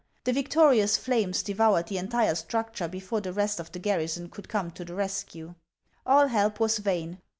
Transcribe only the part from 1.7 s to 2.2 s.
the